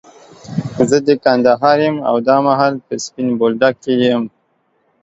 زه 0.89 0.97
د 1.07 1.09
کندهار 1.23 1.77
يم، 1.87 1.95
او 2.09 2.15
دا 2.27 2.37
مهال 2.47 2.73
په 2.85 2.93
سپين 3.05 3.27
بولدک 3.39 3.75
کي 3.83 3.93
يم. 4.09 4.23